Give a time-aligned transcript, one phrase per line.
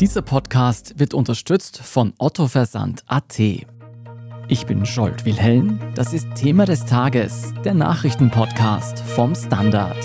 [0.00, 3.38] Dieser Podcast wird unterstützt von Otto Versand AT.
[3.38, 5.80] Ich bin Scholt Wilhelm.
[5.94, 9.96] Das ist Thema des Tages, der Nachrichtenpodcast vom Standard.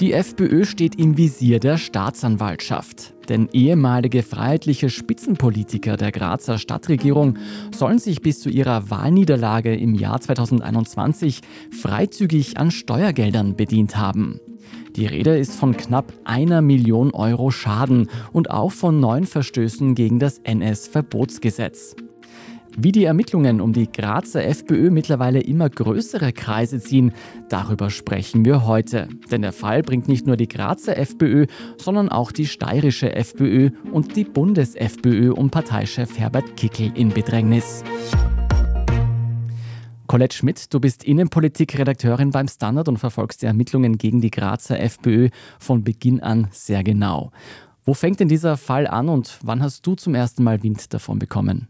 [0.00, 3.17] Die FPÖ steht im Visier der Staatsanwaltschaft.
[3.28, 7.38] Denn ehemalige freiheitliche Spitzenpolitiker der Grazer Stadtregierung
[7.74, 14.40] sollen sich bis zu ihrer Wahlniederlage im Jahr 2021 freizügig an Steuergeldern bedient haben.
[14.96, 20.18] Die Rede ist von knapp einer Million Euro Schaden und auch von neun Verstößen gegen
[20.18, 21.94] das NS-Verbotsgesetz.
[22.76, 27.12] Wie die Ermittlungen um die Grazer FPÖ mittlerweile immer größere Kreise ziehen,
[27.48, 29.08] darüber sprechen wir heute.
[29.30, 34.16] Denn der Fall bringt nicht nur die Grazer FPÖ, sondern auch die steirische FPÖ und
[34.16, 37.82] die Bundes-FPÖ um Parteichef Herbert Kickel in Bedrängnis.
[40.06, 45.28] Colette Schmidt, du bist Innenpolitikredakteurin beim Standard und verfolgst die Ermittlungen gegen die Grazer FPÖ
[45.58, 47.30] von Beginn an sehr genau.
[47.84, 51.18] Wo fängt denn dieser Fall an und wann hast du zum ersten Mal Wind davon
[51.18, 51.68] bekommen?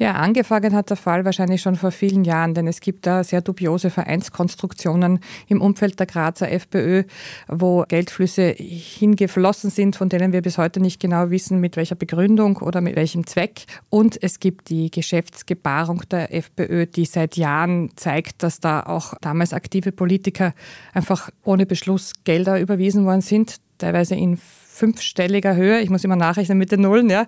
[0.00, 3.42] Ja, angefangen hat der Fall wahrscheinlich schon vor vielen Jahren, denn es gibt da sehr
[3.42, 7.04] dubiose Vereinskonstruktionen im Umfeld der Grazer FPÖ,
[7.48, 12.56] wo Geldflüsse hingeflossen sind, von denen wir bis heute nicht genau wissen, mit welcher Begründung
[12.56, 13.66] oder mit welchem Zweck.
[13.90, 19.52] Und es gibt die Geschäftsgebarung der FPÖ, die seit Jahren zeigt, dass da auch damals
[19.52, 20.54] aktive Politiker
[20.94, 26.56] einfach ohne Beschluss Gelder überwiesen worden sind, teilweise in fünfstelliger Höhe, ich muss immer nachrechnen
[26.56, 27.26] mit den Nullen, ja,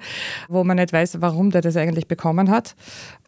[0.48, 2.75] wo man nicht weiß, warum der das eigentlich bekommen hat.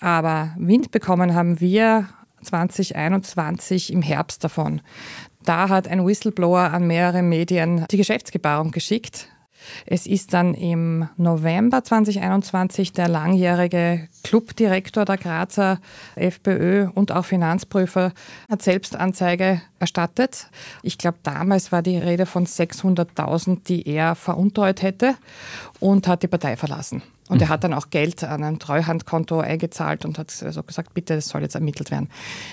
[0.00, 2.08] Aber Wind bekommen haben wir
[2.42, 4.80] 2021 im Herbst davon.
[5.44, 9.28] Da hat ein Whistleblower an mehrere Medien die Geschäftsgebarung geschickt
[9.86, 15.80] es ist dann im November 2021 der langjährige Clubdirektor der Grazer
[16.16, 18.12] FPÖ und auch Finanzprüfer
[18.50, 20.48] hat Selbstanzeige erstattet.
[20.82, 25.14] Ich glaube, damals war die Rede von 600.000, die er veruntreut hätte
[25.80, 27.02] und hat die Partei verlassen.
[27.28, 27.50] Und er mhm.
[27.50, 31.40] hat dann auch Geld an ein Treuhandkonto eingezahlt und hat also gesagt, bitte, das soll
[31.40, 32.10] jetzt ermittelt werden.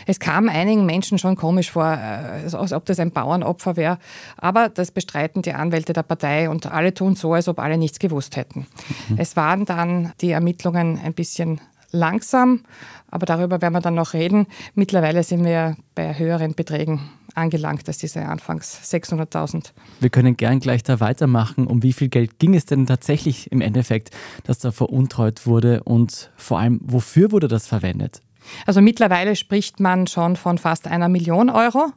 [0.08, 3.98] Es kam einigen Menschen schon komisch vor, äh, als ob das ein Bauernopfer wäre.
[4.38, 8.00] Aber das bestreiten die Anwälte der Partei und alle tun so, als ob alle nichts
[8.00, 8.66] gewusst hätten.
[9.10, 9.18] Mhm.
[9.18, 11.60] Es waren dann die Ermittlungen ein bisschen
[11.92, 12.62] langsam,
[13.10, 14.48] aber darüber werden wir dann noch reden.
[14.76, 17.02] Mittlerweile sind wir bei höheren Beträgen
[17.36, 19.72] angelangt als diese anfangs 600.000.
[20.00, 21.68] Wir können gern gleich da weitermachen.
[21.68, 24.12] Um wie viel Geld ging es denn tatsächlich im Endeffekt,
[24.44, 28.22] dass da veruntreut wurde und vor allem, wofür wurde das verwendet?
[28.66, 31.92] Also mittlerweile spricht man schon von fast einer Million Euro.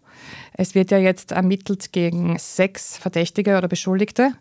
[0.56, 4.32] Es wird ja jetzt ermittelt gegen sechs Verdächtige oder Beschuldigte.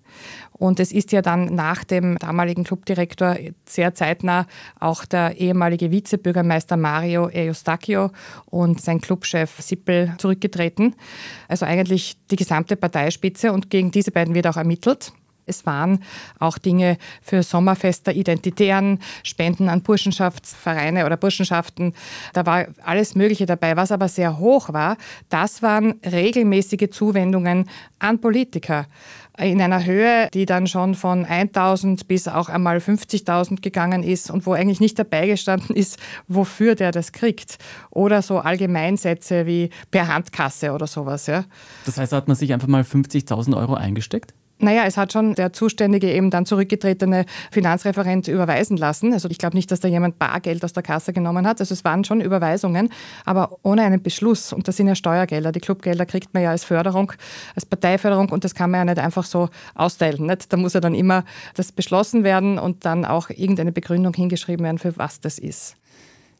[0.51, 3.35] Und es ist ja dann nach dem damaligen Clubdirektor
[3.67, 4.45] sehr zeitnah
[4.79, 8.11] auch der ehemalige Vizebürgermeister Mario Eustachio
[8.45, 10.95] und sein Clubchef Sippel zurückgetreten.
[11.47, 15.13] Also eigentlich die gesamte Parteispitze und gegen diese beiden wird auch ermittelt.
[15.45, 16.03] Es waren
[16.39, 21.93] auch Dinge für Sommerfest Identitären, Spenden an Burschenschaftsvereine oder Burschenschaften.
[22.33, 23.75] Da war alles Mögliche dabei.
[23.75, 24.97] Was aber sehr hoch war,
[25.29, 28.87] das waren regelmäßige Zuwendungen an Politiker
[29.37, 34.45] in einer Höhe, die dann schon von 1000 bis auch einmal 50.000 gegangen ist und
[34.45, 37.57] wo eigentlich nicht dabei gestanden ist, wofür der das kriegt.
[37.89, 41.27] Oder so Allgemeinsätze wie per Handkasse oder sowas.
[41.27, 41.45] Ja.
[41.85, 44.33] Das heißt, da hat man sich einfach mal 50.000 Euro eingesteckt?
[44.59, 49.11] Naja, es hat schon der zuständige, eben dann zurückgetretene Finanzreferent überweisen lassen.
[49.11, 51.59] Also ich glaube nicht, dass da jemand Bargeld aus der Kasse genommen hat.
[51.59, 52.89] Also es waren schon Überweisungen,
[53.25, 54.53] aber ohne einen Beschluss.
[54.53, 55.51] Und das sind ja Steuergelder.
[55.51, 57.11] Die Clubgelder kriegt man ja als Förderung,
[57.55, 60.27] als Parteiförderung und das kann man ja nicht einfach so austeilen.
[60.27, 60.53] Nicht?
[60.53, 61.25] Da muss ja dann immer
[61.55, 65.75] das beschlossen werden und dann auch irgendeine Begründung hingeschrieben werden, für was das ist.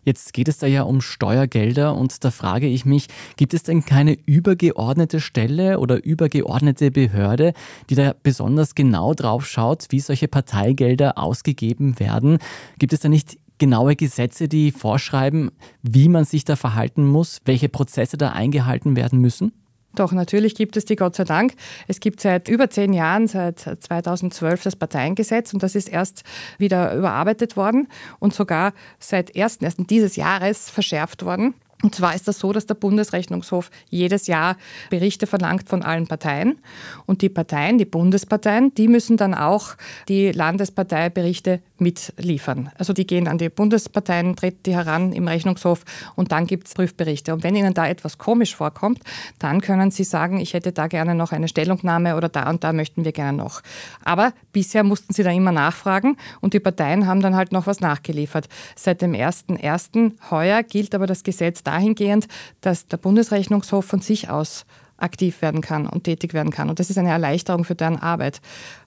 [0.04, 3.86] Jetzt geht es da ja um Steuergelder und da frage ich mich, gibt es denn
[3.86, 7.54] keine übergeordnete Stelle oder übergeordnete Behörde,
[7.90, 12.40] die da besonders genau drauf schaut, wie solche Parteigelder ausgegeben werden?
[12.80, 17.70] Gibt es da nicht genaue Gesetze, die vorschreiben, wie man sich da verhalten muss, welche
[17.70, 19.54] Prozesse da eingehalten werden müssen?
[19.96, 21.54] Doch, natürlich gibt es die, Gott sei Dank.
[21.88, 26.24] Es gibt seit über zehn Jahren, seit 2012, das Parteiengesetz und das ist erst
[26.58, 27.88] wieder überarbeitet worden
[28.20, 29.60] und sogar seit 1.
[29.90, 31.54] dieses Jahres verschärft worden.
[31.84, 34.56] Und zwar ist das so, dass der Bundesrechnungshof jedes Jahr
[34.90, 36.58] Berichte verlangt von allen Parteien.
[37.06, 39.76] Und die Parteien, die Bundesparteien, die müssen dann auch
[40.08, 42.72] die Landesparteiberichte mitliefern.
[42.78, 45.84] Also die gehen an die Bundesparteien, treten die heran im Rechnungshof
[46.16, 47.34] und dann gibt es Prüfberichte.
[47.34, 49.02] Und wenn Ihnen da etwas komisch vorkommt,
[49.38, 52.74] dann können Sie sagen, ich hätte da gerne noch eine Stellungnahme oder da und da
[52.74, 53.62] möchten wir gerne noch.
[54.04, 57.82] Aber bisher mussten Sie da immer nachfragen und die Parteien haben dann halt noch was
[57.82, 58.48] nachgeliefert.
[58.76, 60.14] Seit dem 1.1.
[60.32, 62.28] heuer gilt aber das Gesetz dahingehend,
[62.62, 64.66] dass der Bundesrechnungshof von sich aus
[64.98, 66.70] aktiv werden kann und tätig werden kann.
[66.70, 68.42] Und das ist eine Erleichterung für deren Arbeit.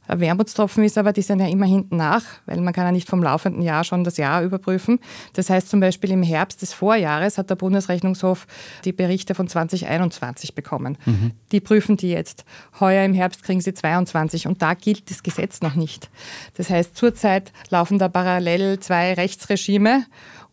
[0.09, 3.09] Ein Wermutstropfen ist aber, die sind ja immer hinten nach, weil man kann ja nicht
[3.09, 5.01] vom laufenden Jahr schon das Jahr überprüfen.
[5.33, 8.47] Das heißt zum Beispiel im Herbst des Vorjahres hat der Bundesrechnungshof
[8.85, 10.97] die Berichte von 2021 bekommen.
[11.07, 11.33] Mhm.
[11.51, 12.45] Die prüfen die jetzt.
[12.79, 16.09] Heuer im Herbst kriegen sie 22 und da gilt das Gesetz noch nicht.
[16.55, 20.05] Das heißt, zurzeit laufen da parallel zwei Rechtsregime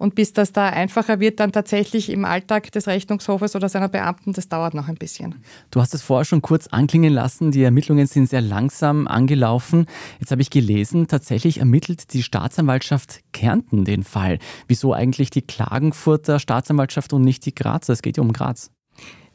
[0.03, 4.33] und bis das da einfacher wird, dann tatsächlich im Alltag des Rechnungshofes oder seiner Beamten,
[4.33, 5.35] das dauert noch ein bisschen.
[5.71, 9.85] Du hast es vorher schon kurz anklingen lassen, die Ermittlungen sind sehr langsam angelaufen.
[10.19, 14.39] Jetzt habe ich gelesen, tatsächlich ermittelt die Staatsanwaltschaft Kärnten den Fall.
[14.67, 17.93] Wieso eigentlich die Klagenfurter Staatsanwaltschaft und nicht die Grazer?
[17.93, 18.71] Es geht ja um Graz.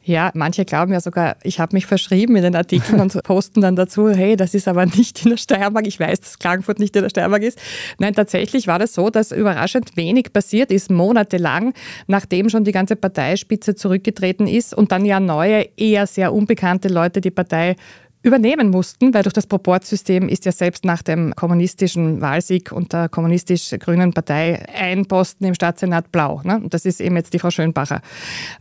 [0.09, 3.75] Ja, manche glauben ja sogar, ich habe mich verschrieben in den Artikeln und posten dann
[3.75, 5.85] dazu, hey, das ist aber nicht in der Steiermark.
[5.85, 7.59] Ich weiß, dass Klagenfurt nicht in der Steiermark ist.
[7.99, 11.75] Nein, tatsächlich war das so, dass überraschend wenig passiert ist, monatelang,
[12.07, 17.21] nachdem schon die ganze Parteispitze zurückgetreten ist und dann ja neue, eher sehr unbekannte Leute
[17.21, 17.75] die Partei
[18.21, 23.07] übernehmen mussten, weil durch das Proportsystem ist ja selbst nach dem kommunistischen Wahlsieg und der
[23.07, 26.41] kommunistisch-grünen Partei ein Posten im Staatssenat blau.
[26.43, 26.57] Ne?
[26.57, 28.01] Und das ist eben jetzt die Frau Schönbacher.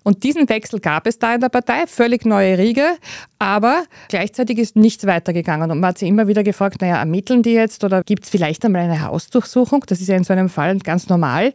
[0.04, 2.86] Und diesen Wechsel gab es da in der Partei, völlig neue Riege,
[3.40, 5.72] aber gleichzeitig ist nichts weitergegangen.
[5.72, 8.64] Und man hat sich immer wieder gefragt, naja, ermitteln die jetzt oder gibt es vielleicht
[8.64, 9.82] einmal eine Hausdurchsuchung?
[9.88, 11.52] Das ist ja in so einem Fall ganz normal.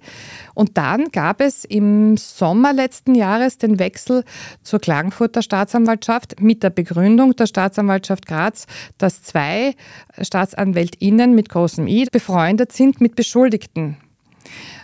[0.56, 4.26] Und dann gab es im Sommer letzten Jahres den Wechsel
[4.62, 8.66] zur Klagenfurter Staatsanwaltschaft mit der Begründung der Staatsanwaltschaft Graz,
[8.98, 9.76] dass zwei
[10.22, 13.98] Staatsanwältinnen mit großem I befreundet sind mit Beschuldigten.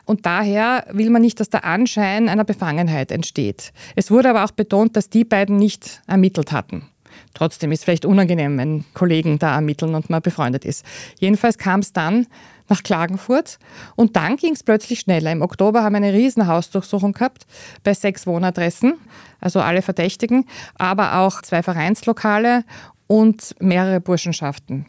[0.06, 3.73] Und daher will man nicht, dass der Anschein einer Befangenheit entsteht.
[3.95, 6.88] Es wurde aber auch betont, dass die beiden nicht ermittelt hatten.
[7.33, 10.83] Trotzdem ist es vielleicht unangenehm, wenn Kollegen da ermitteln und man befreundet ist.
[11.19, 12.25] Jedenfalls kam es dann
[12.69, 13.59] nach Klagenfurt.
[13.95, 15.31] Und dann ging es plötzlich schneller.
[15.31, 17.45] Im Oktober haben wir eine riesen Hausdurchsuchung gehabt
[17.83, 18.95] bei sechs Wohnadressen,
[19.41, 20.45] also alle Verdächtigen,
[20.75, 22.63] aber auch zwei Vereinslokale
[23.09, 24.85] und mehrere Burschenschaften.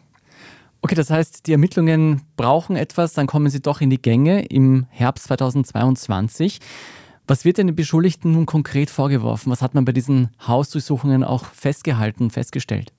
[0.82, 4.86] Okay, das heißt, die Ermittlungen brauchen etwas, dann kommen sie doch in die Gänge im
[4.90, 6.60] Herbst 2022.
[7.26, 9.50] Was wird denn den Beschuldigten nun konkret vorgeworfen?
[9.50, 12.92] Was hat man bei diesen Hausdurchsuchungen auch festgehalten, festgestellt?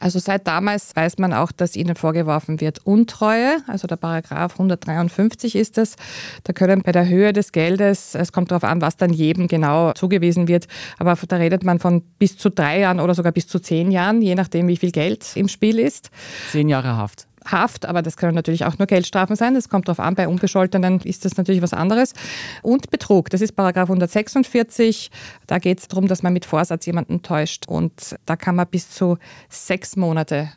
[0.00, 5.56] Also seit damals weiß man auch, dass ihnen vorgeworfen wird Untreue, also der Paragraph 153
[5.56, 5.96] ist es.
[6.42, 9.92] Da können bei der Höhe des Geldes, es kommt darauf an, was dann jedem genau
[9.92, 10.66] zugewiesen wird,
[10.98, 14.20] aber da redet man von bis zu drei Jahren oder sogar bis zu zehn Jahren,
[14.20, 16.10] je nachdem, wie viel Geld im Spiel ist.
[16.50, 17.26] Zehn Jahre Haft.
[17.44, 19.54] Haft, aber das können natürlich auch nur Geldstrafen sein.
[19.54, 22.14] Das kommt darauf an, bei Unbescholtenen ist das natürlich was anderes.
[22.62, 25.10] Und Betrug, das ist Paragraph 146.
[25.46, 27.66] Da geht es darum, dass man mit Vorsatz jemanden täuscht.
[27.68, 29.18] Und da kann man bis zu
[29.48, 30.50] sechs Monate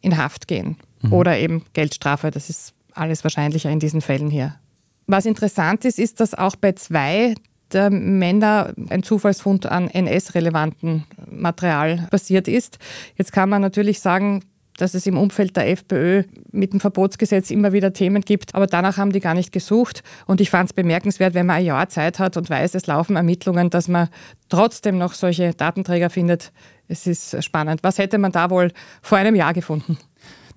[0.00, 0.76] in Haft gehen.
[1.02, 1.12] Mhm.
[1.12, 2.30] Oder eben Geldstrafe.
[2.30, 4.56] Das ist alles wahrscheinlicher in diesen Fällen hier.
[5.06, 7.34] Was interessant ist, ist, dass auch bei zwei
[7.72, 12.78] der Männer ein Zufallsfund an NS-relevanten Material passiert ist.
[13.16, 14.42] Jetzt kann man natürlich sagen,
[14.78, 18.96] dass es im Umfeld der FPÖ mit dem Verbotsgesetz immer wieder Themen gibt, aber danach
[18.96, 20.02] haben die gar nicht gesucht.
[20.26, 23.16] Und ich fand es bemerkenswert, wenn man ein Jahr Zeit hat und weiß, es laufen
[23.16, 24.08] Ermittlungen, dass man
[24.48, 26.52] trotzdem noch solche Datenträger findet.
[26.86, 27.80] Es ist spannend.
[27.82, 28.72] Was hätte man da wohl
[29.02, 29.98] vor einem Jahr gefunden?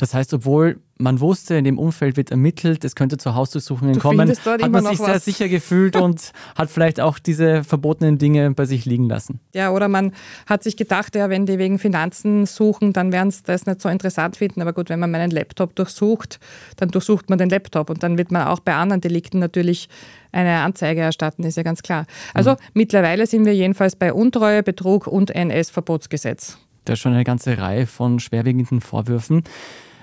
[0.01, 4.31] Das heißt, obwohl man wusste, in dem Umfeld wird ermittelt, es könnte zu Hausdurchsuchungen kommen,
[4.31, 5.25] hat man sich sehr was.
[5.25, 9.39] sicher gefühlt und hat vielleicht auch diese verbotenen Dinge bei sich liegen lassen.
[9.53, 10.13] Ja, oder man
[10.47, 13.89] hat sich gedacht, ja, wenn die wegen Finanzen suchen, dann werden sie das nicht so
[13.89, 14.63] interessant finden.
[14.63, 16.39] Aber gut, wenn man meinen Laptop durchsucht,
[16.77, 19.87] dann durchsucht man den Laptop und dann wird man auch bei anderen Delikten natürlich
[20.31, 22.07] eine Anzeige erstatten, ist ja ganz klar.
[22.33, 22.57] Also mhm.
[22.73, 26.57] mittlerweile sind wir jedenfalls bei Untreue, Betrug und NS-Verbotsgesetz.
[26.85, 29.43] Da ist schon eine ganze Reihe von schwerwiegenden Vorwürfen.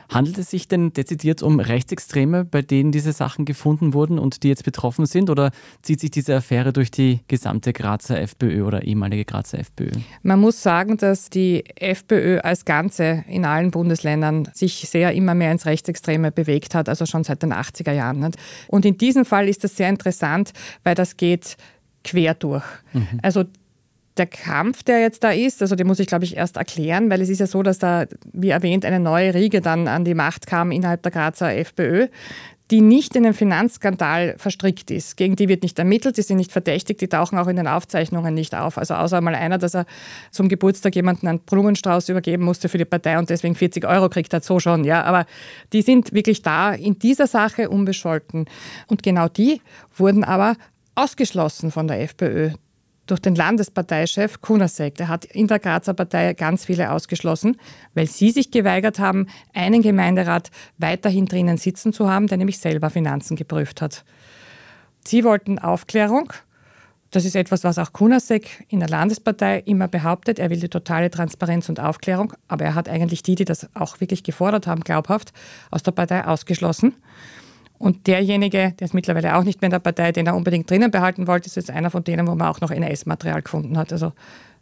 [0.09, 4.49] Handelt es sich denn dezidiert um Rechtsextreme, bei denen diese Sachen gefunden wurden und die
[4.49, 5.29] jetzt betroffen sind?
[5.29, 5.51] Oder
[5.83, 9.91] zieht sich diese Affäre durch die gesamte Grazer FPÖ oder ehemalige Grazer FPÖ?
[10.23, 15.53] Man muss sagen, dass die FPÖ als Ganze in allen Bundesländern sich sehr immer mehr
[15.53, 18.33] ins Rechtsextreme bewegt hat, also schon seit den 80er Jahren.
[18.69, 20.53] Und in diesem Fall ist das sehr interessant,
[20.85, 21.57] weil das geht
[22.05, 22.65] quer durch.
[22.93, 23.21] Mhm.
[23.23, 23.45] Also
[24.19, 27.21] der Kampf, der jetzt da ist, also den muss ich, glaube ich, erst erklären, weil
[27.21, 30.47] es ist ja so, dass da, wie erwähnt, eine neue Riege dann an die Macht
[30.47, 32.09] kam innerhalb der Grazer FPÖ.
[32.71, 35.17] die nicht in einen Finanzskandal verstrickt ist.
[35.17, 38.35] Gegen die wird nicht ermittelt, die sind nicht verdächtigt, die tauchen auch in den Aufzeichnungen
[38.35, 38.77] nicht auf.
[38.77, 39.87] Also außer mal einer, dass er
[40.31, 44.35] zum Geburtstag jemanden einen Blumenstrauß übergeben musste für die Partei und deswegen 40 Euro kriegt
[44.35, 44.85] hat, so schon.
[44.85, 45.25] Ja, aber
[45.73, 48.45] die sind wirklich da in dieser Sache unbescholten.
[48.87, 49.63] Und genau die
[49.97, 50.57] wurden aber
[50.95, 52.51] ausgeschlossen von der FPÖ
[53.09, 54.95] durch den Landesparteichef Kunasek.
[54.97, 57.57] Der hat in der Grazer Partei ganz viele ausgeschlossen,
[57.95, 62.91] weil sie sich geweigert haben, einen Gemeinderat weiterhin drinnen sitzen zu haben, der nämlich selber
[62.91, 64.05] Finanzen geprüft hat.
[65.05, 66.33] Sie wollten Aufklärung.
[67.11, 70.39] Das ist etwas, was auch Kunasek in der Landespartei immer behauptet.
[70.39, 74.01] Er will die totale Transparenz und Aufklärung, aber er hat eigentlich die, die das auch
[74.01, 75.33] wirklich gefordert haben, glaubhaft
[75.71, 76.95] aus der Partei ausgeschlossen.
[77.79, 80.91] Und derjenige, der ist mittlerweile auch nicht mehr in der Partei, den er unbedingt drinnen
[80.91, 83.93] behalten wollte, ist jetzt einer von denen, wo man auch noch NS-Material gefunden hat.
[83.93, 84.13] Also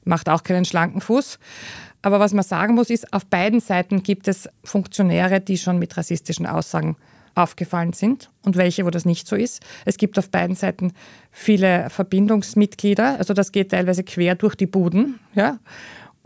[0.04, 1.38] macht auch keinen schlanken Fuß.
[2.02, 5.96] Aber was man sagen muss, ist, auf beiden Seiten gibt es Funktionäre, die schon mit
[5.96, 6.96] rassistischen Aussagen
[7.34, 9.62] aufgefallen sind und welche, wo das nicht so ist.
[9.84, 10.92] Es gibt auf beiden Seiten
[11.30, 15.20] viele Verbindungsmitglieder, also das geht teilweise quer durch die Buden.
[15.34, 15.58] Ja?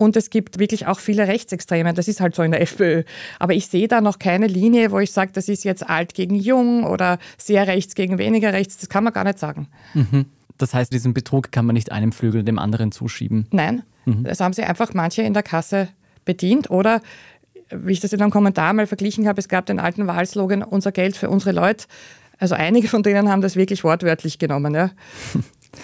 [0.00, 1.92] Und es gibt wirklich auch viele Rechtsextreme.
[1.92, 3.02] Das ist halt so in der FPÖ.
[3.38, 6.37] Aber ich sehe da noch keine Linie, wo ich sage, das ist jetzt alt gegen
[6.37, 8.78] jung oder sehr rechts gegen weniger rechts.
[8.78, 9.69] Das kann man gar nicht sagen.
[9.92, 10.25] Mhm.
[10.57, 13.47] Das heißt, diesen Betrug kann man nicht einem Flügel dem anderen zuschieben.
[13.50, 14.25] Nein, mhm.
[14.25, 15.88] das haben sie einfach manche in der Kasse
[16.25, 17.02] bedient oder
[17.69, 20.92] wie ich das in einem Kommentar mal verglichen habe, es gab den alten Wahlslogan, unser
[20.92, 21.85] Geld für unsere Leute.
[22.38, 24.75] Also einige von denen haben das wirklich wortwörtlich genommen.
[24.75, 24.92] Ja.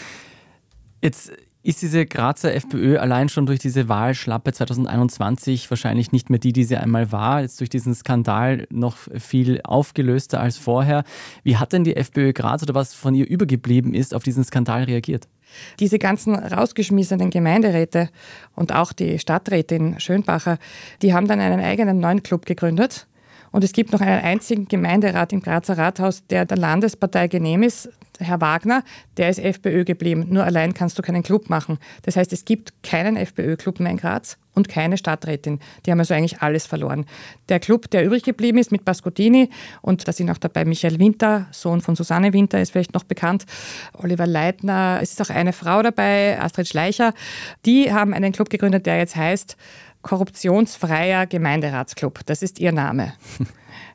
[1.02, 1.32] Jetzt
[1.66, 6.62] ist diese Grazer FPÖ allein schon durch diese Wahlschlappe 2021 wahrscheinlich nicht mehr die, die
[6.62, 7.40] sie einmal war.
[7.40, 11.02] Jetzt durch diesen Skandal noch viel aufgelöster als vorher.
[11.42, 14.85] Wie hat denn die FPÖ Graz oder was von ihr übergeblieben ist, auf diesen Skandal
[14.85, 15.26] reagiert?
[15.80, 18.11] Diese ganzen rausgeschmissenen Gemeinderäte
[18.54, 20.58] und auch die Stadträtin Schönbacher,
[21.02, 23.08] die haben dann einen eigenen neuen Club gegründet.
[23.50, 27.88] Und es gibt noch einen einzigen Gemeinderat im Grazer Rathaus, der der Landespartei genehm ist.
[28.20, 28.82] Herr Wagner,
[29.16, 30.26] der ist FPÖ geblieben.
[30.28, 31.78] Nur allein kannst du keinen Club machen.
[32.02, 35.61] Das heißt, es gibt keinen FPÖ-Club mehr in Graz und keine Stadträtin.
[35.85, 37.04] Die haben also eigentlich alles verloren.
[37.49, 39.50] Der Club, der übrig geblieben ist mit Pascotini
[39.82, 43.44] und da sind auch dabei Michael Winter, Sohn von Susanne Winter, ist vielleicht noch bekannt,
[43.92, 47.12] Oliver Leitner, es ist auch eine Frau dabei, Astrid Schleicher.
[47.66, 49.56] Die haben einen Club gegründet, der jetzt heißt
[50.06, 52.20] Korruptionsfreier Gemeinderatsclub.
[52.26, 53.12] Das ist ihr Name.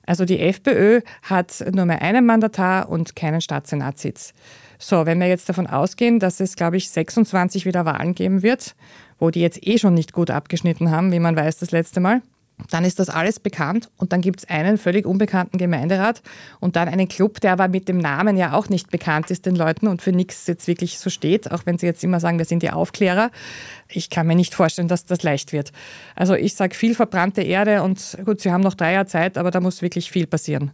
[0.03, 4.33] Also die FPÖ hat nur mehr einen Mandatar und keinen Staatssenatssitz.
[4.79, 8.75] So, wenn wir jetzt davon ausgehen, dass es, glaube ich, 26 wieder Wahlen geben wird,
[9.19, 12.23] wo die jetzt eh schon nicht gut abgeschnitten haben, wie man weiß das letzte Mal,
[12.69, 16.21] dann ist das alles bekannt und dann gibt es einen völlig unbekannten Gemeinderat
[16.59, 19.55] und dann einen Club, der aber mit dem Namen ja auch nicht bekannt ist den
[19.55, 22.45] Leuten und für nichts jetzt wirklich so steht, auch wenn sie jetzt immer sagen, wir
[22.45, 23.31] sind die Aufklärer.
[23.89, 25.71] Ich kann mir nicht vorstellen, dass das leicht wird.
[26.15, 29.51] Also ich sage viel verbrannte Erde und gut, sie haben noch drei Jahre Zeit, aber
[29.51, 30.71] da muss wirklich viel passieren.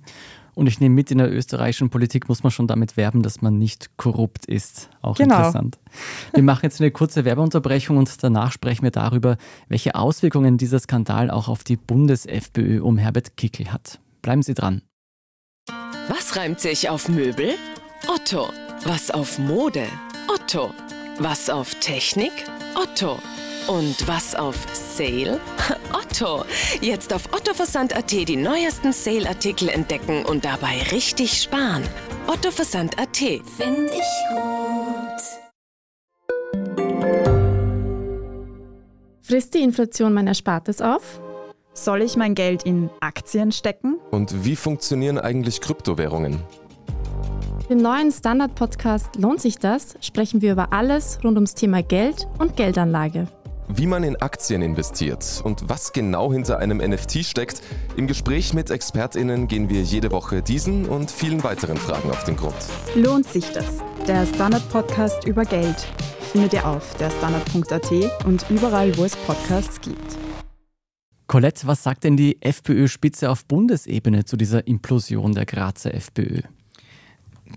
[0.58, 3.60] Und ich nehme mit, in der österreichischen Politik muss man schon damit werben, dass man
[3.60, 4.90] nicht korrupt ist.
[5.04, 5.36] Auch genau.
[5.36, 5.78] interessant.
[6.34, 9.38] Wir machen jetzt eine kurze Werbeunterbrechung und danach sprechen wir darüber,
[9.68, 14.00] welche Auswirkungen dieser Skandal auch auf die Bundes-FPÖ um Herbert Kickel hat.
[14.24, 14.82] Bleiben Sie dran.
[16.10, 17.54] Was reimt sich auf Möbel?
[18.08, 18.50] Otto.
[18.84, 19.86] Was auf Mode?
[20.28, 20.72] Otto.
[21.20, 22.32] Was auf Technik?
[22.74, 23.20] Otto.
[23.68, 24.56] Und was auf
[24.98, 25.39] Sale?
[25.94, 26.44] Otto.
[26.82, 31.84] Jetzt auf ottoversand.at die neuesten Sale-Artikel entdecken und dabei richtig sparen.
[32.27, 33.18] ottoversand.at.
[33.18, 35.22] Finde ich gut.
[39.22, 41.22] Frisst die Inflation mein Erspartes auf?
[41.74, 44.00] Soll ich mein Geld in Aktien stecken?
[44.10, 46.42] Und wie funktionieren eigentlich Kryptowährungen?
[47.70, 49.96] Im neuen Standard-Podcast Lohnt sich das?
[50.01, 53.27] sprechen wir über alles rund ums Thema Geld und Geldanlage
[53.67, 57.62] wie man in Aktien investiert und was genau hinter einem NFT steckt.
[57.95, 62.36] Im Gespräch mit ExpertInnen gehen wir jede Woche diesen und vielen weiteren Fragen auf den
[62.36, 62.55] Grund.
[62.95, 63.83] Lohnt sich das?
[64.07, 65.88] Der Standard-Podcast über Geld
[66.31, 70.17] findet ihr auf der Standard.at und überall, wo es Podcasts gibt.
[71.27, 76.41] Colette, was sagt denn die FPÖ-Spitze auf Bundesebene zu dieser Implosion der Grazer FPÖ?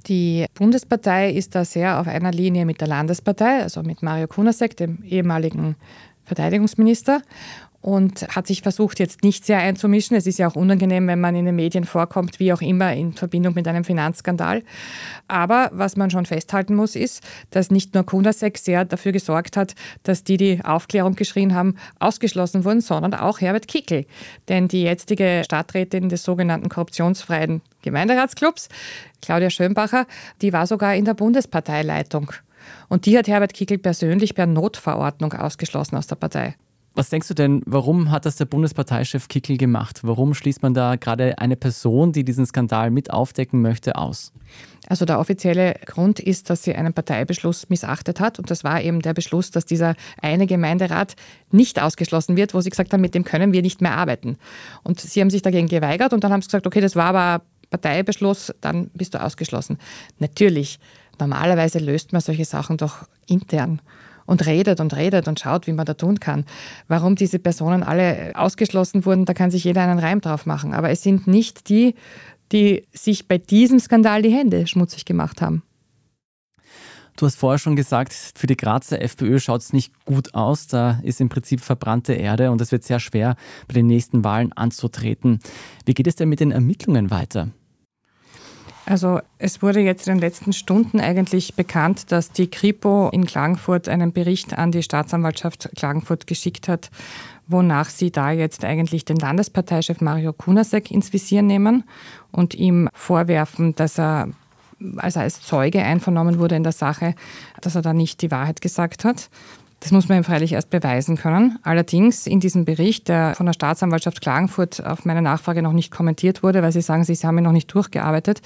[0.06, 4.76] Die Bundespartei ist da sehr auf einer Linie mit der Landespartei, also mit Mario Kunasek,
[4.76, 5.76] dem ehemaligen
[6.25, 7.23] Verteidigungsminister
[7.82, 10.16] und hat sich versucht, jetzt nicht sehr einzumischen.
[10.16, 13.14] Es ist ja auch unangenehm, wenn man in den Medien vorkommt, wie auch immer, in
[13.14, 14.62] Verbindung mit einem Finanzskandal.
[15.28, 19.75] Aber was man schon festhalten muss, ist, dass nicht nur Kunasek sehr dafür gesorgt hat,
[20.02, 24.04] dass die, die Aufklärung geschrien haben, ausgeschlossen wurden, sondern auch Herbert Kickel.
[24.49, 28.68] Denn die jetzige Stadträtin des sogenannten korruptionsfreien Gemeinderatsclubs,
[29.22, 30.06] Claudia Schönbacher,
[30.42, 32.32] die war sogar in der Bundesparteileitung.
[32.88, 36.56] Und die hat Herbert Kickel persönlich per Notverordnung ausgeschlossen aus der Partei.
[36.94, 40.00] Was denkst du denn, warum hat das der Bundesparteichef Kickel gemacht?
[40.02, 44.32] Warum schließt man da gerade eine Person, die diesen Skandal mit aufdecken möchte, aus?
[44.88, 48.40] Also der offizielle Grund ist, dass sie einen Parteibeschluss missachtet hat.
[48.40, 51.14] Und das war eben der Beschluss, dass dieser eine Gemeinderat
[51.52, 54.37] nicht ausgeschlossen wird, wo sie gesagt haben, mit dem können wir nicht mehr arbeiten.
[54.82, 57.44] Und sie haben sich dagegen geweigert und dann haben sie gesagt, okay, das war aber
[57.70, 59.78] Parteibeschluss, dann bist du ausgeschlossen.
[60.18, 60.78] Natürlich,
[61.18, 63.80] normalerweise löst man solche Sachen doch intern
[64.26, 66.44] und redet und redet und schaut, wie man da tun kann.
[66.88, 70.72] Warum diese Personen alle ausgeschlossen wurden, da kann sich jeder einen Reim drauf machen.
[70.72, 71.94] Aber es sind nicht die,
[72.52, 75.62] die sich bei diesem Skandal die Hände schmutzig gemacht haben.
[77.16, 80.68] Du hast vorher schon gesagt, für die Grazer FPÖ schaut es nicht gut aus.
[80.68, 83.36] Da ist im Prinzip verbrannte Erde und es wird sehr schwer,
[83.68, 85.40] bei den nächsten Wahlen anzutreten.
[85.84, 87.48] Wie geht es denn mit den Ermittlungen weiter?
[88.87, 93.88] Also es wurde jetzt in den letzten Stunden eigentlich bekannt, dass die Kripo in Klagenfurt
[93.88, 96.90] einen Bericht an die Staatsanwaltschaft Klagenfurt geschickt hat,
[97.46, 101.84] wonach sie da jetzt eigentlich den Landesparteichef Mario Kunasek ins Visier nehmen
[102.32, 104.28] und ihm vorwerfen, dass er
[104.96, 107.14] als er als Zeuge einvernommen wurde in der Sache,
[107.60, 109.28] dass er da nicht die Wahrheit gesagt hat.
[109.80, 111.58] Das muss man ihm freilich erst beweisen können.
[111.62, 116.42] Allerdings in diesem Bericht, der von der Staatsanwaltschaft Klagenfurt auf meine Nachfrage noch nicht kommentiert
[116.42, 118.42] wurde, weil sie sagen, sie haben ihn noch nicht durchgearbeitet,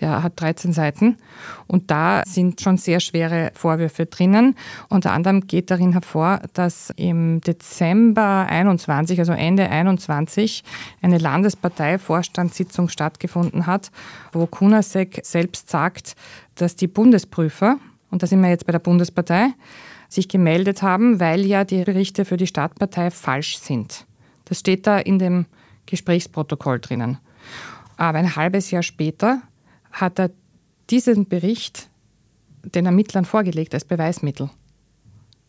[0.00, 1.18] der hat 13 Seiten
[1.66, 4.54] und da sind schon sehr schwere Vorwürfe drinnen.
[4.88, 10.64] Unter anderem geht darin hervor, dass im Dezember 21, also Ende 21,
[11.02, 13.90] eine Landesparteivorstandssitzung stattgefunden hat,
[14.32, 16.16] wo Kunasek selbst sagt,
[16.54, 17.76] dass die Bundesprüfer,
[18.10, 19.52] und da sind wir jetzt bei der Bundespartei,
[20.08, 24.06] sich gemeldet haben, weil ja die Berichte für die Stadtpartei falsch sind.
[24.46, 25.46] Das steht da in dem
[25.86, 27.18] Gesprächsprotokoll drinnen.
[27.96, 29.42] Aber ein halbes Jahr später
[29.92, 30.30] hat er
[30.90, 31.88] diesen Bericht
[32.62, 34.50] den Ermittlern vorgelegt als Beweismittel.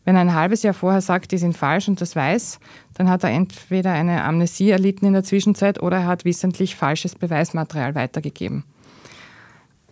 [0.04, 2.58] Wenn er ein halbes Jahr vorher sagt, die sind falsch und das weiß,
[2.94, 7.14] dann hat er entweder eine Amnesie erlitten in der Zwischenzeit oder er hat wissentlich falsches
[7.14, 8.64] Beweismaterial weitergegeben.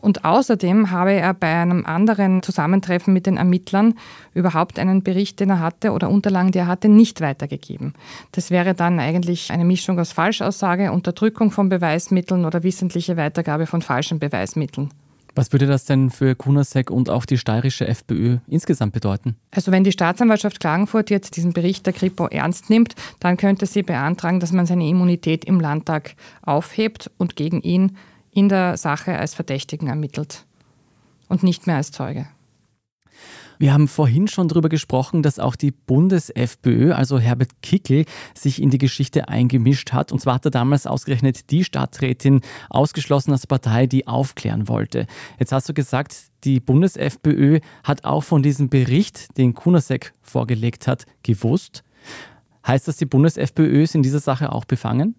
[0.00, 3.94] Und außerdem habe er bei einem anderen Zusammentreffen mit den Ermittlern
[4.34, 7.94] überhaupt einen Bericht, den er hatte oder Unterlagen, die er hatte, nicht weitergegeben.
[8.32, 13.82] Das wäre dann eigentlich eine Mischung aus Falschaussage, Unterdrückung von Beweismitteln oder wissentliche Weitergabe von
[13.82, 14.90] falschen Beweismitteln.
[15.38, 19.36] Was würde das denn für Kunasek und auch die steirische FPÖ insgesamt bedeuten?
[19.52, 23.84] Also wenn die Staatsanwaltschaft Klagenfurt jetzt diesen Bericht der Kripo ernst nimmt, dann könnte sie
[23.84, 27.96] beantragen, dass man seine Immunität im Landtag aufhebt und gegen ihn
[28.38, 30.46] in der Sache als Verdächtigen ermittelt
[31.28, 32.28] und nicht mehr als Zeuge.
[33.58, 38.70] Wir haben vorhin schon darüber gesprochen, dass auch die Bundes-FPÖ, also Herbert Kickel, sich in
[38.70, 40.12] die Geschichte eingemischt hat.
[40.12, 45.06] Und zwar hat er damals ausgerechnet die Stadträtin ausgeschlossen als Partei, die aufklären wollte.
[45.40, 51.06] Jetzt hast du gesagt, die Bundes-FPÖ hat auch von diesem Bericht, den Kunasek vorgelegt hat,
[51.24, 51.82] gewusst.
[52.64, 55.16] Heißt das, die Bundes-FPÖ ist in dieser Sache auch befangen?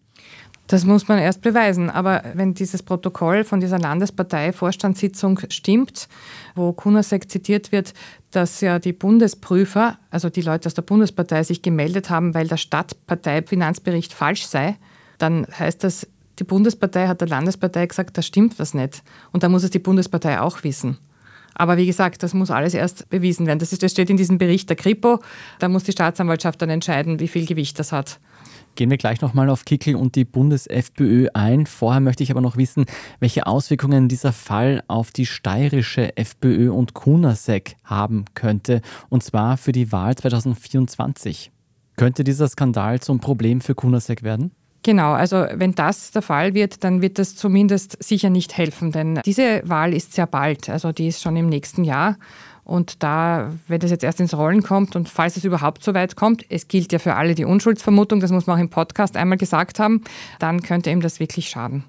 [0.70, 1.90] Das muss man erst beweisen.
[1.90, 6.08] Aber wenn dieses Protokoll von dieser Landespartei-Vorstandssitzung stimmt,
[6.54, 7.96] wo Kunasek zitiert wird,
[8.30, 12.58] dass ja die Bundesprüfer, also die Leute aus der Bundespartei, sich gemeldet haben, weil der
[12.58, 14.78] Stadtpartei-Finanzbericht falsch sei,
[15.18, 19.02] dann heißt das, die Bundespartei hat der Landespartei gesagt, da stimmt was nicht.
[19.32, 21.00] Und da muss es die Bundespartei auch wissen.
[21.56, 23.58] Aber wie gesagt, das muss alles erst bewiesen werden.
[23.58, 25.20] Das, ist, das steht in diesem Bericht der Kripo.
[25.58, 28.20] Da muss die Staatsanwaltschaft dann entscheiden, wie viel Gewicht das hat.
[28.76, 31.66] Gehen wir gleich nochmal auf Kickel und die Bundes-FPÖ ein.
[31.66, 32.86] Vorher möchte ich aber noch wissen,
[33.20, 39.72] welche Auswirkungen dieser Fall auf die steirische FPÖ und Kunasek haben könnte, und zwar für
[39.72, 41.52] die Wahl 2024.
[41.98, 44.52] Könnte dieser Skandal zum Problem für Kunasek werden?
[44.84, 49.20] Genau, also wenn das der Fall wird, dann wird das zumindest sicher nicht helfen, denn
[49.26, 52.18] diese Wahl ist sehr bald, also die ist schon im nächsten Jahr.
[52.70, 56.16] Und da, wenn das jetzt erst ins Rollen kommt und falls es überhaupt so weit
[56.16, 59.40] kommt, es gilt ja für alle die Unschuldsvermutung, das muss man auch im Podcast einmal
[59.40, 60.04] gesagt haben,
[60.38, 61.86] dann könnte ihm das wirklich schaden.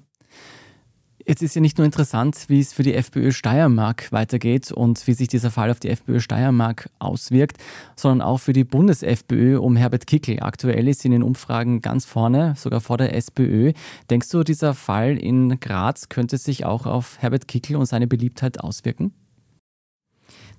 [1.23, 5.13] Jetzt ist ja nicht nur interessant, wie es für die FPÖ Steiermark weitergeht und wie
[5.13, 7.57] sich dieser Fall auf die FPÖ Steiermark auswirkt,
[7.95, 10.41] sondern auch für die Bundes-FPÖ um Herbert Kickel.
[10.41, 13.73] Aktuell ist sie in den Umfragen ganz vorne, sogar vor der SPÖ.
[14.09, 18.59] Denkst du, dieser Fall in Graz könnte sich auch auf Herbert Kickel und seine Beliebtheit
[18.59, 19.13] auswirken?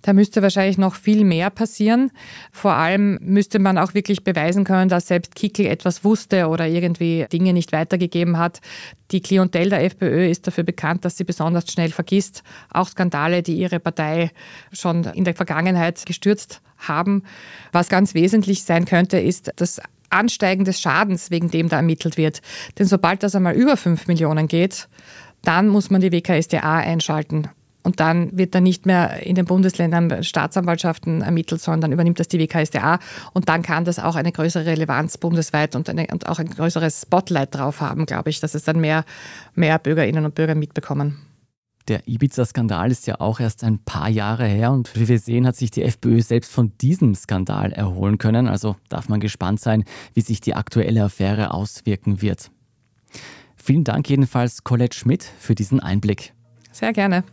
[0.03, 2.11] Da müsste wahrscheinlich noch viel mehr passieren.
[2.51, 7.27] Vor allem müsste man auch wirklich beweisen können, dass selbst Kickel etwas wusste oder irgendwie
[7.33, 8.61] Dinge nicht weitergegeben hat.
[9.13, 12.43] Die Klientel der FPÖ ist dafür bekannt, dass sie besonders schnell vergisst.
[12.71, 14.31] Auch Skandale, die ihre Partei
[14.73, 17.23] schon in der Vergangenheit gestürzt haben.
[17.71, 22.43] Was ganz wesentlich sein könnte, ist das Ansteigen des Schadens, wegen dem da ermittelt wird.
[22.79, 24.89] Denn sobald das einmal über 5 Millionen geht,
[25.43, 27.49] dann muss man die WKSDA einschalten
[27.83, 32.39] und dann wird dann nicht mehr in den Bundesländern Staatsanwaltschaften ermittelt, sondern übernimmt das die
[32.39, 32.99] WKSDA
[33.33, 37.03] und dann kann das auch eine größere Relevanz bundesweit und, eine, und auch ein größeres
[37.03, 39.05] Spotlight drauf haben, glaube ich, dass es dann mehr,
[39.55, 41.19] mehr Bürgerinnen und Bürger mitbekommen.
[41.89, 45.57] Der Ibiza-Skandal ist ja auch erst ein paar Jahre her und wie wir sehen, hat
[45.57, 48.47] sich die FPÖ selbst von diesem Skandal erholen können.
[48.47, 52.53] Also darf man gespannt sein, wie sich die aktuelle Affäre auswirken wird.
[53.57, 56.33] Vielen Dank jedenfalls, Colette Schmidt, für diesen Einblick.
[56.71, 57.25] Sehr gerne.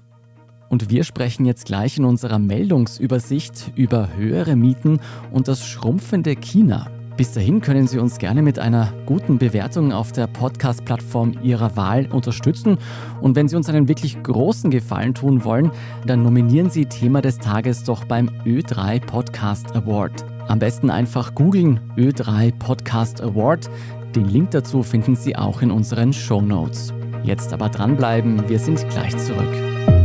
[0.69, 4.99] Und wir sprechen jetzt gleich in unserer Meldungsübersicht über höhere Mieten
[5.31, 6.87] und das schrumpfende China.
[7.17, 12.07] Bis dahin können Sie uns gerne mit einer guten Bewertung auf der Podcast-Plattform Ihrer Wahl
[12.09, 12.77] unterstützen.
[13.19, 15.71] Und wenn Sie uns einen wirklich großen Gefallen tun wollen,
[16.05, 20.23] dann nominieren Sie Thema des Tages doch beim Ö3 Podcast Award.
[20.47, 23.69] Am besten einfach googeln Ö3 Podcast Award.
[24.15, 26.93] Den Link dazu finden Sie auch in unseren Show Notes.
[27.23, 29.98] Jetzt aber dranbleiben, wir sind gleich zurück.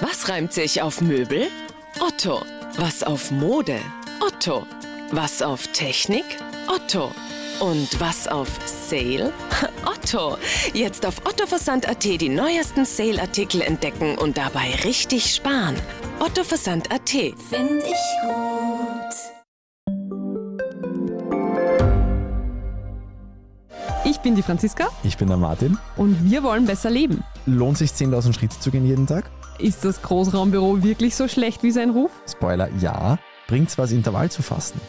[0.00, 1.48] Was reimt sich auf Möbel?
[2.00, 2.42] Otto.
[2.76, 3.78] Was auf Mode?
[4.20, 4.66] Otto.
[5.10, 6.24] Was auf Technik?
[6.68, 7.10] Otto.
[7.60, 9.32] Und was auf Sale?
[9.86, 10.36] Otto.
[10.74, 15.76] Jetzt auf ottoversand.at die neuesten Sale-Artikel entdecken und dabei richtig sparen.
[16.20, 17.08] ottoversand.at.
[17.10, 19.14] Finde ich gut.
[24.04, 25.78] Ich bin die Franziska Ich bin der Martin.
[25.96, 27.24] und wir wollen besser leben.
[27.46, 29.30] Lohnt sich 10.000 Schritte zu gehen jeden Tag?
[29.58, 32.10] Ist das Großraumbüro wirklich so schlecht wie sein Ruf?
[32.28, 33.18] Spoiler, ja.
[33.48, 34.80] Bringt's was, Intervall zu fasten?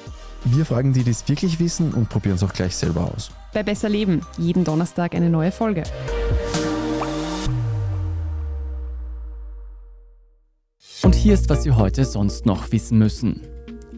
[0.43, 3.32] Wir fragen die, die es wirklich wissen und probieren es auch gleich selber aus.
[3.53, 5.84] Bei Besser Leben, jeden Donnerstag eine neue Folge.
[11.03, 13.41] Und hier ist, was Sie heute sonst noch wissen müssen.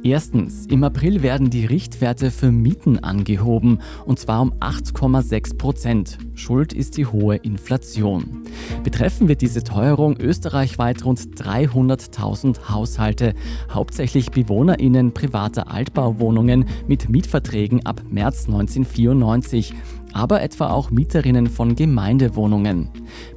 [0.02, 6.18] Erstens, im April werden die Richtwerte für Mieten angehoben, und zwar um 8,6 Prozent.
[6.36, 8.44] Schuld ist die hohe Inflation.
[8.84, 13.34] Betreffen wird diese Teuerung österreichweit rund 300.000 Haushalte,
[13.70, 19.74] hauptsächlich BewohnerInnen privater Altbauwohnungen mit Mietverträgen ab März 1994
[20.12, 22.90] aber etwa auch Mieterinnen von Gemeindewohnungen.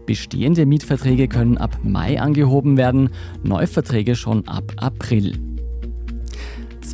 [0.06, 3.10] Bestehende Mietverträge können ab Mai angehoben werden,
[3.42, 5.51] Neuverträge schon ab April.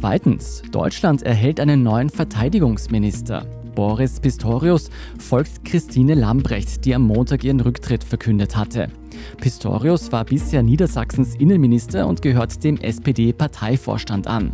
[0.00, 3.44] Zweitens, Deutschland erhält einen neuen Verteidigungsminister.
[3.74, 8.92] Boris Pistorius folgt Christine Lambrecht, die am Montag ihren Rücktritt verkündet hatte.
[9.40, 14.52] Pistorius war bisher Niedersachsens Innenminister und gehört dem SPD-Parteivorstand an.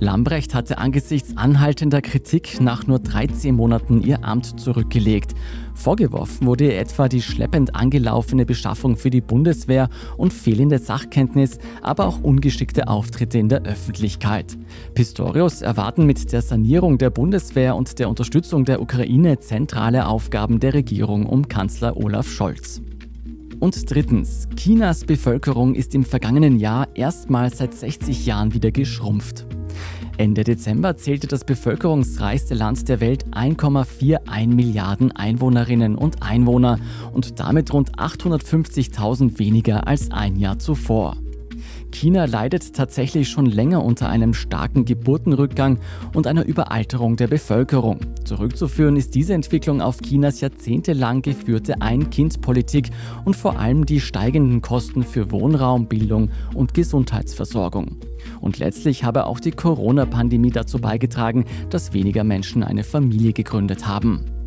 [0.00, 5.34] Lambrecht hatte angesichts anhaltender Kritik nach nur 13 Monaten ihr Amt zurückgelegt.
[5.74, 12.06] Vorgeworfen wurde ihr etwa die schleppend angelaufene Beschaffung für die Bundeswehr und fehlende Sachkenntnis, aber
[12.06, 14.56] auch ungeschickte Auftritte in der Öffentlichkeit.
[14.94, 20.74] Pistorius erwarten mit der Sanierung der Bundeswehr und der Unterstützung der Ukraine zentrale Aufgaben der
[20.74, 22.82] Regierung um Kanzler Olaf Scholz.
[23.60, 29.46] Und drittens, Chinas Bevölkerung ist im vergangenen Jahr erstmals seit 60 Jahren wieder geschrumpft.
[30.16, 36.78] Ende Dezember zählte das bevölkerungsreichste Land der Welt 1,41 Milliarden Einwohnerinnen und Einwohner
[37.12, 41.16] und damit rund 850.000 weniger als ein Jahr zuvor.
[41.90, 45.78] China leidet tatsächlich schon länger unter einem starken Geburtenrückgang
[46.14, 48.00] und einer Überalterung der Bevölkerung.
[48.24, 52.90] Zurückzuführen ist diese Entwicklung auf Chinas jahrzehntelang geführte Ein-Kind-Politik
[53.24, 57.96] und vor allem die steigenden Kosten für Wohnraum, Bildung und Gesundheitsversorgung.
[58.40, 64.37] Und letztlich habe auch die Corona-Pandemie dazu beigetragen, dass weniger Menschen eine Familie gegründet haben.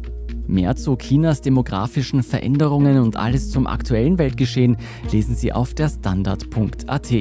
[0.52, 4.76] Mehr zu Chinas demografischen Veränderungen und alles zum aktuellen Weltgeschehen
[5.10, 7.14] lesen Sie auf der Standard.at.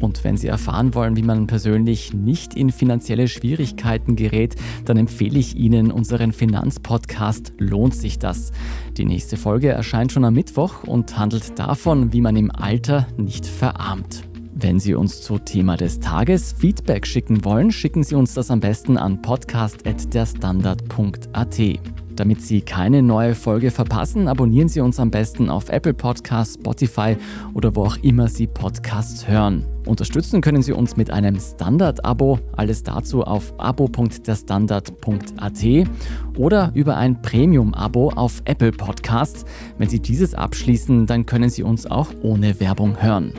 [0.00, 5.38] Und wenn Sie erfahren wollen, wie man persönlich nicht in finanzielle Schwierigkeiten gerät, dann empfehle
[5.38, 8.50] ich Ihnen unseren Finanzpodcast Lohnt sich das?
[8.96, 13.46] Die nächste Folge erscheint schon am Mittwoch und handelt davon, wie man im Alter nicht
[13.46, 14.24] verarmt.
[14.54, 18.58] Wenn Sie uns zu Thema des Tages Feedback schicken wollen, schicken Sie uns das am
[18.58, 22.01] besten an podcast.derstandard.at.
[22.16, 27.16] Damit Sie keine neue Folge verpassen, abonnieren Sie uns am besten auf Apple Podcasts, Spotify
[27.54, 29.64] oder wo auch immer Sie Podcasts hören.
[29.86, 35.88] Unterstützen können Sie uns mit einem Standard-Abo, alles dazu auf abo.derstandard.at
[36.36, 39.44] oder über ein Premium-Abo auf Apple Podcasts.
[39.78, 43.32] Wenn Sie dieses abschließen, dann können Sie uns auch ohne Werbung hören.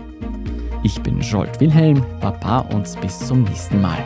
[0.83, 3.99] Ich bin Jolt Wilhelm, Papa und bis zum nächsten Mal.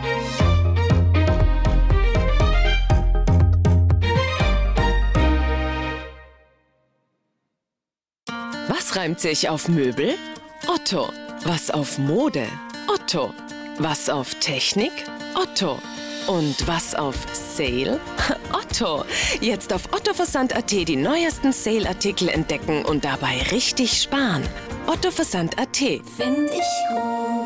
[8.67, 10.15] Was reimt sich auf Möbel?
[10.67, 11.10] Otto.
[11.45, 12.47] Was auf Mode?
[12.93, 13.34] Otto.
[13.80, 14.91] Was auf Technik?
[15.36, 15.80] Otto.
[16.27, 17.99] Und was auf Sale?
[18.51, 19.06] Otto.
[19.39, 24.43] Jetzt auf ottoversand.at die neuesten Sale-Artikel entdecken und dabei richtig sparen.
[24.88, 25.77] ottoversand.at.
[25.77, 27.38] Find ich gut.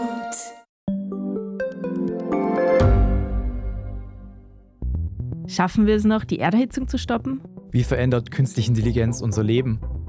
[5.47, 7.41] Schaffen wir es noch, die Erderhitzung zu stoppen?
[7.71, 9.79] Wie verändert künstliche Intelligenz unser Leben?